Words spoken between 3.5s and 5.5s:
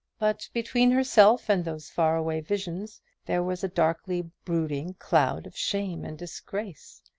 a darkly brooding cloud